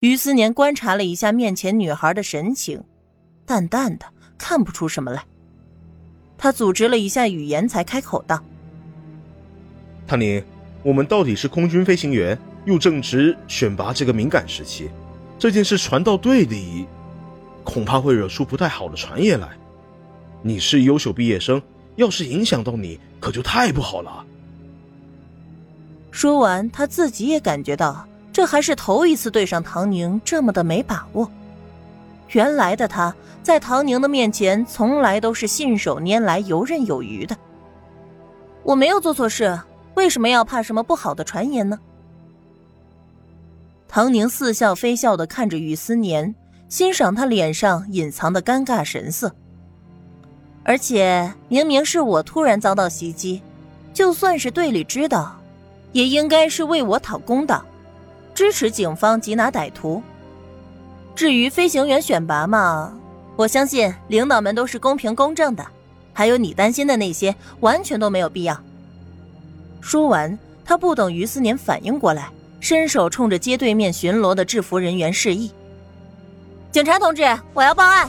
[0.00, 2.80] 于思年观察了一下面前女孩的神情，
[3.44, 4.06] 淡淡的，
[4.38, 5.24] 看不出什么来。
[6.36, 8.40] 他组织了一下语言，才开口道
[10.06, 10.40] ：“唐宁，
[10.84, 14.88] 我们到底是空军飞行员，又正值选拔这个敏感时期，
[15.36, 16.86] 这件事传到队里，
[17.64, 19.48] 恐怕会惹出不太好的传言来。
[20.42, 21.60] 你是优秀毕业生，
[21.96, 24.24] 要是影响到你，可就太不好了。”
[26.12, 28.06] 说完，他自己也感觉到，
[28.38, 31.28] 这还是头一次对上唐宁这么的没把握。
[32.28, 37.36] 原来的他在唐宁的面前，从来都是信手拈来、游刃有余的。
[38.62, 39.58] 我没有做错事，
[39.94, 41.80] 为什么要怕什么不好的传言呢？
[43.88, 46.32] 唐宁似笑非笑的看着于思年，
[46.68, 49.34] 欣赏他脸上隐藏的尴尬神色。
[50.62, 53.42] 而且明明是我突然遭到袭击，
[53.92, 55.36] 就算是队里知道。
[55.90, 57.64] 也应该是为我讨公道，
[58.38, 60.00] 支持警方缉拿歹徒。
[61.16, 62.96] 至于飞行员选拔嘛，
[63.34, 65.66] 我相信领导们都是公平公正的，
[66.12, 68.56] 还有你担心的那些，完全都没有必要。
[69.80, 72.30] 说完，他不等于思年反应过来，
[72.60, 75.50] 伸手冲着街对面巡逻的制服人员示意
[76.70, 78.08] ：“警察同志，我要报案。”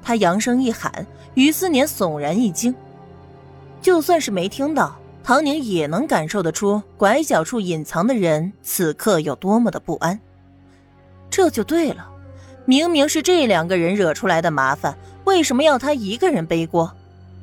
[0.00, 2.72] 他扬声一喊，于思年悚然一惊，
[3.82, 4.96] 就算是没听到。
[5.24, 10.20] 唐宁也能感受得出拐角处隐藏的人此刻有多么的不安。
[11.30, 12.06] 这就对了，
[12.66, 16.94] 明明是这两个人惹出来的麻烦，为什么要他一个人背锅？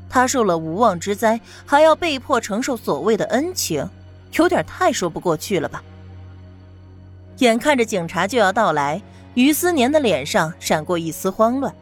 [0.07, 3.89] 他受了无妄之灾，还要被迫承受所谓的恩情，
[4.33, 5.83] 有点太说不过去了吧？
[7.39, 9.01] 眼看着警察就要到来，
[9.33, 11.73] 于思年的脸上闪过一丝慌乱。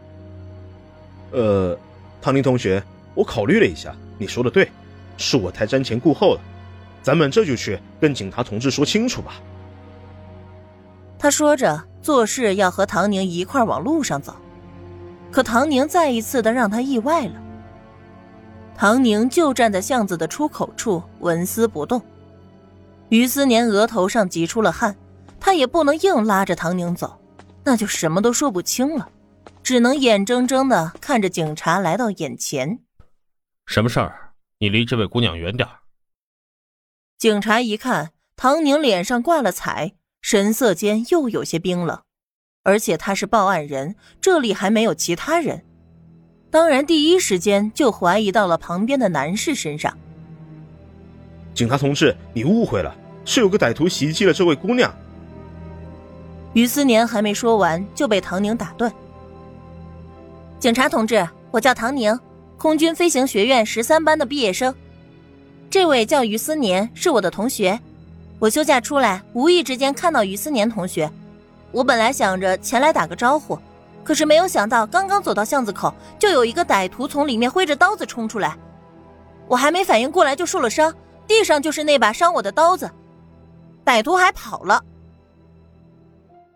[1.32, 1.78] 呃，
[2.22, 2.82] 唐宁同学，
[3.14, 4.72] 我考虑了一下，你说的对。
[5.20, 6.42] 是我太瞻前顾后了，
[7.04, 9.34] 咱们这就去跟警察同志说清楚吧。
[11.20, 14.34] 他说着，做事要和唐宁一块往路上走，
[15.30, 17.34] 可唐宁再一次的让他意外了。
[18.76, 22.02] 唐宁就站在巷子的出口处，纹丝不动。
[23.10, 24.96] 于思年额头上挤出了汗，
[25.38, 27.20] 他也不能硬拉着唐宁走，
[27.66, 29.10] 那就什么都说不清了，
[29.62, 32.80] 只能眼睁睁的看着警察来到眼前。
[33.66, 34.29] 什么事儿？
[34.62, 35.68] 你离这位姑娘远点
[37.18, 42.02] 警察一看，唐宁脸上挂了彩，神色间又有些冰冷。
[42.64, 45.66] 而且他是报案人，这里还没有其他人，
[46.52, 49.98] 当然第一时间就怀疑到了旁边的男士身上。
[51.54, 52.94] 警察同志，你误会了，
[53.24, 54.94] 是有个歹徒袭击了这位姑娘。
[56.54, 58.94] 于思年还没说完，就被唐宁打断。
[60.60, 62.18] 警察同志，我叫唐宁。
[62.60, 64.76] 空军飞行学院十三班的毕业生，
[65.70, 67.80] 这位叫于思年，是我的同学。
[68.38, 71.10] 我休假出来，无意之间看到于思年同学，
[71.72, 73.58] 我本来想着前来打个招呼，
[74.04, 78.58] 可是没有想到，刚刚走到巷子口，就有一个歹徒从里面挥着刀子冲出来，
[79.48, 80.94] 我还没反应过来就受了伤，
[81.26, 82.92] 地上就是那把伤我的刀子，
[83.86, 84.84] 歹徒还跑了。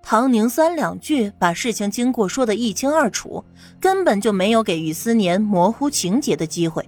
[0.05, 3.43] 唐宁三两句把事情经过说得一清二楚，
[3.79, 6.87] 根本就没有给于思年模糊情节的机会。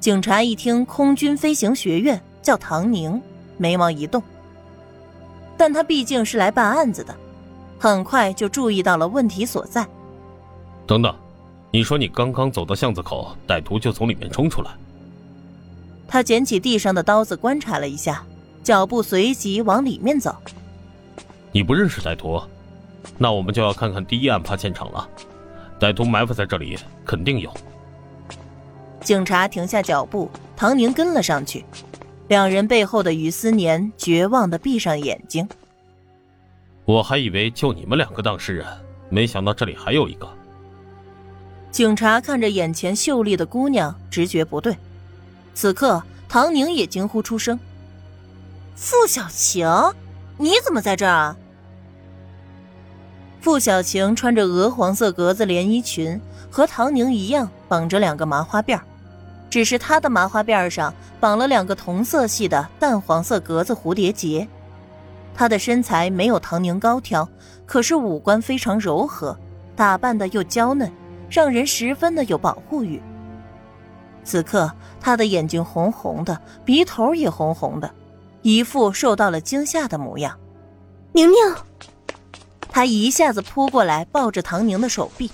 [0.00, 3.22] 警察一听空军飞行学院叫唐宁，
[3.56, 4.20] 眉毛一动。
[5.56, 7.14] 但他毕竟是来办案子的，
[7.78, 9.86] 很快就注意到了问题所在。
[10.88, 11.14] 等等，
[11.70, 14.72] 你说你刚刚走到巷子口，歹徒就从里面冲出来？
[16.08, 18.24] 他捡起地上的刀子观察了一下，
[18.64, 20.36] 脚步随即往里面走。
[21.52, 22.42] 你不认识歹徒，
[23.16, 25.08] 那我们就要看看第一案发现场了。
[25.80, 27.52] 歹徒埋伏在这里，肯定有。
[29.00, 31.64] 警察停下脚步，唐宁跟了上去。
[32.28, 35.48] 两人背后的于思年绝望的闭上眼睛。
[36.84, 38.66] 我还以为就你们两个当事人，
[39.08, 40.28] 没想到这里还有一个。
[41.70, 44.76] 警察看着眼前秀丽的姑娘，直觉不对。
[45.54, 47.58] 此刻，唐宁也惊呼出声
[48.74, 49.68] ：“傅小晴，
[50.38, 51.36] 你怎么在这儿啊？”
[53.40, 58.80] 傅小晴穿着鹅黄色格子连衣裙，和唐宁一样绑着两个麻花辫
[59.48, 64.46] 只是她的麻花辫上绑了两个同色系的淡黄色格子蝴蝶结。
[65.34, 67.28] 她的身材没有唐宁高挑，
[67.66, 69.38] 可是五官非常柔和，
[69.76, 70.90] 打扮的又娇嫩，
[71.30, 73.00] 让人十分的有保护欲。
[74.24, 77.88] 此刻，她的眼睛红红的，鼻头也红红的，
[78.46, 80.38] 一副受到了惊吓的模样。
[81.10, 81.36] 宁宁。
[82.68, 85.28] 他一下子扑过来，抱着唐宁的手臂。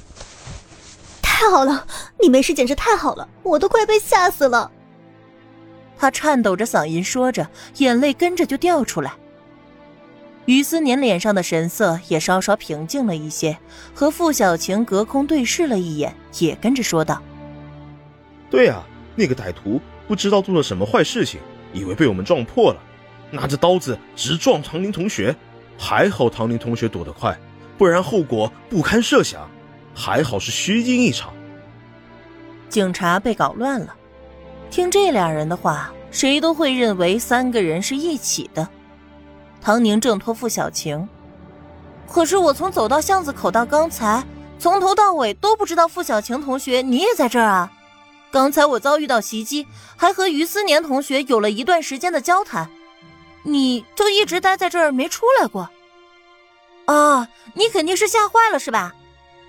[1.20, 1.86] 太好了，
[2.22, 4.70] 你没事，简直太好了，我都快被吓死了。
[5.98, 9.12] 他颤抖着嗓音说着，眼泪跟着就掉出来。
[10.46, 13.58] 于思年脸上的神色也稍稍平静了一些，
[13.94, 17.20] 和傅小晴隔空对视了一眼，也跟着说道
[18.48, 18.82] ：“对啊，
[19.14, 19.78] 那个歹徒
[20.08, 21.42] 不知道做了什么坏事情，
[21.74, 22.80] 以为被我们撞破了，
[23.32, 25.34] 拿着刀子直撞唐宁同学。
[25.76, 27.36] 还好唐宁同学躲得快，
[27.76, 29.50] 不然后果不堪设想。
[29.94, 31.34] 还好是虚惊一场。”
[32.70, 33.94] 警察被搞乱了，
[34.70, 38.68] 听这俩人的话，谁都会认为三个人是一起的。
[39.60, 41.08] 唐宁挣脱付小晴，
[42.08, 44.24] 可是我从走到巷子口到刚才，
[44.58, 47.72] 从头到尾都不知道付小晴同学你也在这儿啊！
[48.30, 52.70] 刚才我遭遇到袭击，还和于思年同学有了一段时间的交谈，
[53.42, 55.68] 你就一直待在这儿没出来过。
[56.86, 58.92] 啊，你肯定是吓坏了是吧？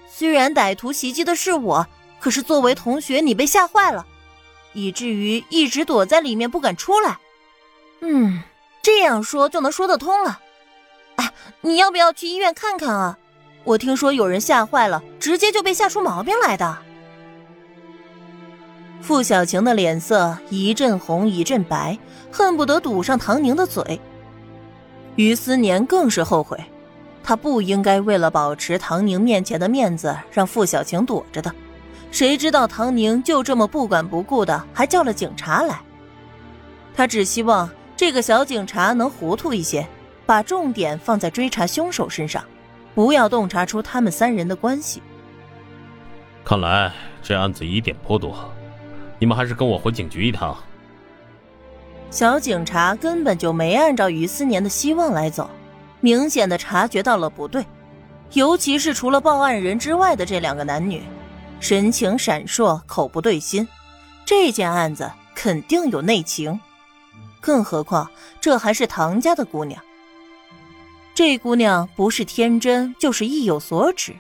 [0.10, 1.88] 虽然歹徒袭击的是我，
[2.20, 4.06] 可是作为同学你被吓坏了，
[4.74, 7.18] 以至于一直躲在里面不敢出来。
[8.02, 8.44] 嗯。
[8.82, 10.42] 这样说就能说得通了，
[11.16, 11.32] 哎，
[11.62, 13.18] 你要不要去医院看看啊？
[13.64, 16.78] 我听说有人吓坏了，直接就被吓出毛病来的。
[19.04, 22.00] 傅小晴的脸色一阵红一阵白，
[22.32, 24.00] 恨不得堵上唐宁的嘴。
[25.18, 26.58] 于思年更是后悔，
[27.22, 31.54] 他不应该为了保持唐宁面前的面子，让傅小晴躲着的。
[32.12, 35.82] 谁知道唐宁就这么不管不顾的，还叫了警察来。
[36.96, 37.70] 他只希望。
[37.96, 39.88] 这个小警察能糊涂一些，
[40.26, 42.44] 把重点放在追查凶手身上，
[42.96, 45.02] 不要洞察出他们三人的关系。
[46.44, 46.92] 看来
[47.22, 48.52] 这案子疑点颇多，
[49.24, 50.62] 你们还是跟我回警局一趟。
[52.12, 55.50] 小警察根本就没按照于思年的希望来走，
[56.02, 57.66] 明显的察觉到了不对，
[58.34, 61.02] 尤其是除了报案人之外的这两个男女，
[61.62, 63.66] 神情闪烁，口不对心，
[64.26, 66.60] 这件案子肯定有内情。
[67.40, 68.12] 更何况，
[68.42, 69.82] 这还是唐家的姑娘。
[71.16, 74.14] 这姑娘不是天真，就是意有所指。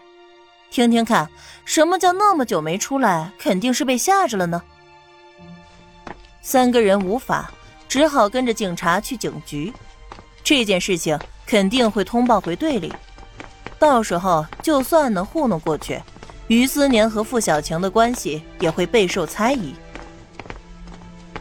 [0.72, 1.30] 听听看，
[1.66, 3.34] 什么叫那么久没出来？
[3.38, 4.64] 肯定是被吓着了呢。
[6.46, 7.50] 三个人无法，
[7.88, 9.74] 只好跟着警察去警局。
[10.44, 12.94] 这件事情肯定会通报回队里，
[13.80, 16.00] 到时候就算能糊弄过去，
[16.48, 19.74] 于思年和付小晴的关系也会备受猜疑。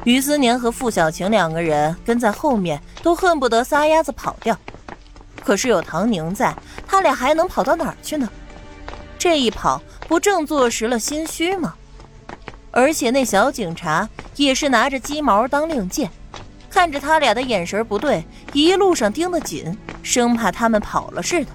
[0.05, 4.57] 于思年和付小晴两个人跟在后面，都恨不得撒丫子跑掉。
[5.43, 6.55] 可是有唐宁在，
[6.87, 8.29] 他俩还能跑到哪儿去呢？
[9.19, 11.75] 这一跑，不正坐实了心虚吗？
[12.71, 16.11] 而且那小警察也是拿着鸡毛当令箭，
[16.70, 21.50] 看着他俩的眼神不对，一路上盯得紧，生怕他们跑了似的。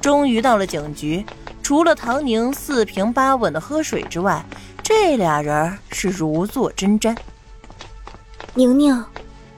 [0.00, 1.24] 终于到了警局，
[1.62, 4.44] 除了唐宁四平八稳的喝水之外，
[4.82, 7.16] 这俩人是如坐针毡。
[8.54, 9.04] 宁宁，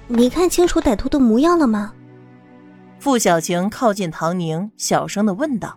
[0.06, 1.92] 你看清楚歹徒的模样了吗？
[3.00, 5.76] 傅小晴靠近唐宁，小声的问道。